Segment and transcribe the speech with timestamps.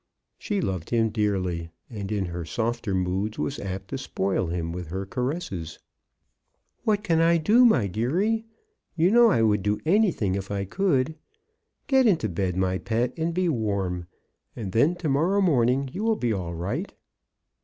[0.39, 4.87] She loved him dearly, and in her softer moods was apt to spoil him with
[4.87, 5.77] her caresses."
[6.85, 8.45] What can I do, my dearie?
[8.95, 11.17] You know I would do anything if I could.
[11.85, 12.33] Get into MRS.
[12.33, 12.53] brown's success.
[12.53, 14.07] 9 bed, my pet, and be warm,
[14.55, 16.91] and then to morrow morning you will be all right."